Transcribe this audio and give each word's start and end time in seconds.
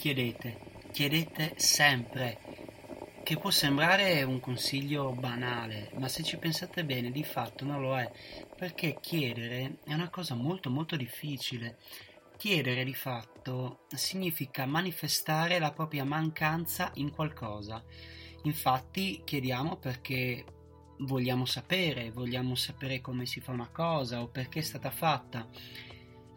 chiedete, 0.00 0.58
chiedete 0.92 1.52
sempre, 1.56 2.38
che 3.22 3.36
può 3.36 3.50
sembrare 3.50 4.22
un 4.22 4.40
consiglio 4.40 5.12
banale, 5.12 5.90
ma 5.98 6.08
se 6.08 6.22
ci 6.22 6.38
pensate 6.38 6.86
bene 6.86 7.10
di 7.10 7.22
fatto 7.22 7.66
non 7.66 7.82
lo 7.82 7.98
è, 7.98 8.10
perché 8.56 8.96
chiedere 8.98 9.80
è 9.84 9.92
una 9.92 10.08
cosa 10.08 10.34
molto 10.34 10.70
molto 10.70 10.96
difficile. 10.96 11.76
Chiedere 12.38 12.82
di 12.82 12.94
fatto 12.94 13.80
significa 13.88 14.64
manifestare 14.64 15.58
la 15.58 15.70
propria 15.70 16.06
mancanza 16.06 16.92
in 16.94 17.10
qualcosa. 17.10 17.84
Infatti 18.44 19.20
chiediamo 19.22 19.76
perché 19.76 20.46
vogliamo 21.00 21.44
sapere, 21.44 22.10
vogliamo 22.10 22.54
sapere 22.54 23.02
come 23.02 23.26
si 23.26 23.40
fa 23.40 23.52
una 23.52 23.68
cosa 23.68 24.22
o 24.22 24.28
perché 24.28 24.60
è 24.60 24.62
stata 24.62 24.90
fatta 24.90 25.46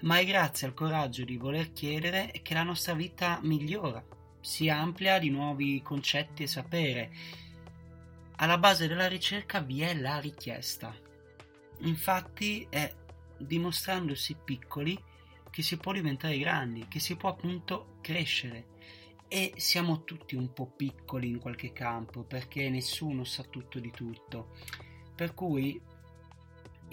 ma 0.04 0.20
è 0.20 0.26
grazie 0.26 0.68
al 0.68 0.74
coraggio 0.74 1.24
di 1.24 1.38
voler 1.38 1.72
chiedere 1.72 2.32
che 2.42 2.54
la 2.54 2.64
nostra 2.64 2.94
vita 2.94 3.40
migliora, 3.42 4.04
si 4.42 4.70
amplia 4.70 5.20
di 5.20 5.30
nuovi 5.30 5.82
concetti 5.82 6.44
e 6.44 6.48
sapere. 6.48 7.12
Alla 8.38 8.58
base 8.58 8.88
della 8.88 9.08
ricerca 9.08 9.62
vi 9.62 9.82
è 9.82 9.96
la 9.96 10.20
richiesta. 10.20 10.94
Infatti 11.80 12.68
è 12.70 12.94
dimostrandosi 13.38 14.36
piccoli 14.44 15.02
che 15.50 15.62
si 15.62 15.78
può 15.78 15.94
diventare 15.94 16.38
grandi, 16.38 16.88
che 16.90 17.00
si 17.00 17.16
può 17.16 17.30
appunto 17.30 17.98
crescere. 18.02 18.72
E 19.30 19.54
siamo 19.56 20.04
tutti 20.04 20.36
un 20.36 20.52
po' 20.52 20.68
piccoli 20.68 21.30
in 21.30 21.40
qualche 21.40 21.72
campo 21.72 22.24
perché 22.24 22.70
nessuno 22.70 23.24
sa 23.24 23.44
tutto 23.44 23.80
di 23.80 23.92
tutto. 23.92 24.56
Per 25.16 25.34
cui 25.34 25.80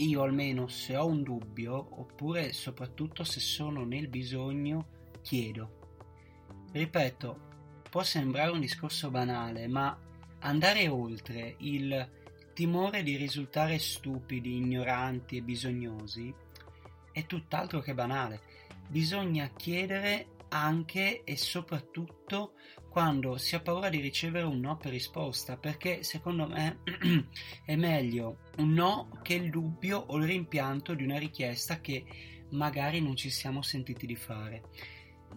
io 0.04 0.22
almeno 0.22 0.68
se 0.68 0.96
ho 0.96 1.06
un 1.06 1.22
dubbio, 1.22 2.00
oppure 2.00 2.52
soprattutto 2.52 3.24
se 3.24 3.40
sono 3.40 3.84
nel 3.84 4.08
bisogno, 4.08 4.86
chiedo. 5.22 5.78
Ripeto, 6.72 7.40
può 7.90 8.02
sembrare 8.02 8.50
un 8.50 8.60
discorso 8.60 9.10
banale, 9.10 9.66
ma 9.66 9.98
andare 10.40 10.88
oltre 10.88 11.56
il 11.58 12.08
timore 12.54 13.02
di 13.02 13.16
risultare 13.16 13.78
stupidi, 13.78 14.56
ignoranti 14.56 15.36
e 15.36 15.42
bisognosi 15.42 16.34
è 17.12 17.26
tutt'altro 17.26 17.80
che 17.80 17.94
banale. 17.94 18.40
Bisogna 18.88 19.50
chiedere 19.56 20.36
anche 20.48 21.22
e 21.24 21.36
soprattutto 21.36 22.52
quando 22.90 23.38
si 23.38 23.54
ha 23.54 23.60
paura 23.60 23.88
di 23.88 24.00
ricevere 24.00 24.44
un 24.44 24.58
no 24.58 24.76
per 24.76 24.90
risposta, 24.90 25.56
perché 25.56 26.02
secondo 26.02 26.48
me 26.48 26.80
è 27.64 27.76
meglio 27.76 28.38
un 28.56 28.72
no 28.72 29.20
che 29.22 29.34
il 29.34 29.48
dubbio 29.48 29.96
o 30.08 30.16
il 30.16 30.26
rimpianto 30.26 30.94
di 30.94 31.04
una 31.04 31.16
richiesta 31.16 31.80
che 31.80 32.04
magari 32.50 33.00
non 33.00 33.14
ci 33.14 33.30
siamo 33.30 33.62
sentiti 33.62 34.06
di 34.06 34.16
fare. 34.16 34.62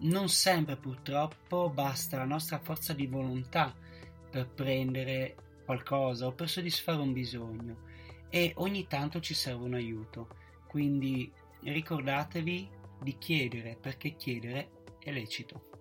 Non 0.00 0.28
sempre 0.28 0.76
purtroppo 0.76 1.70
basta 1.70 2.16
la 2.16 2.24
nostra 2.24 2.58
forza 2.58 2.92
di 2.92 3.06
volontà 3.06 3.72
per 4.28 4.48
prendere 4.48 5.36
qualcosa 5.64 6.26
o 6.26 6.32
per 6.32 6.48
soddisfare 6.48 7.00
un 7.00 7.12
bisogno 7.12 7.76
e 8.30 8.52
ogni 8.56 8.88
tanto 8.88 9.20
ci 9.20 9.32
serve 9.32 9.64
un 9.64 9.74
aiuto. 9.74 10.26
Quindi 10.66 11.30
ricordatevi 11.60 12.68
di 13.00 13.16
chiedere 13.16 13.78
perché 13.80 14.16
chiedere 14.16 14.70
è 14.98 15.12
lecito. 15.12 15.73